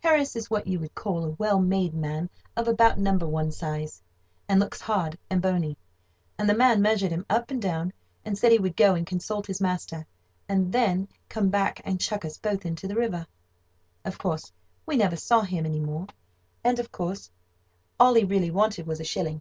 Harris 0.00 0.34
is 0.34 0.50
what 0.50 0.66
you 0.66 0.80
would 0.80 0.96
call 0.96 1.24
a 1.24 1.28
well 1.38 1.60
made 1.60 1.94
man 1.94 2.28
of 2.56 2.66
about 2.66 2.98
number 2.98 3.24
one 3.28 3.52
size, 3.52 4.02
and 4.48 4.58
looks 4.58 4.80
hard 4.80 5.16
and 5.30 5.40
bony, 5.40 5.76
and 6.36 6.50
the 6.50 6.54
man 6.56 6.82
measured 6.82 7.12
him 7.12 7.24
up 7.30 7.52
and 7.52 7.62
down, 7.62 7.92
and 8.24 8.36
said 8.36 8.50
he 8.50 8.58
would 8.58 8.74
go 8.76 8.96
and 8.96 9.06
consult 9.06 9.46
his 9.46 9.60
master, 9.60 10.04
and 10.48 10.72
then 10.72 11.06
come 11.28 11.50
back 11.50 11.80
and 11.84 12.00
chuck 12.00 12.24
us 12.24 12.36
both 12.36 12.66
into 12.66 12.88
the 12.88 12.96
river. 12.96 13.28
Of 14.04 14.18
course, 14.18 14.50
we 14.86 14.96
never 14.96 15.14
saw 15.14 15.42
him 15.42 15.64
any 15.64 15.78
more, 15.78 16.08
and, 16.64 16.80
of 16.80 16.90
course, 16.90 17.30
all 18.00 18.14
he 18.14 18.24
really 18.24 18.50
wanted 18.50 18.88
was 18.88 18.98
a 18.98 19.04
shilling. 19.04 19.40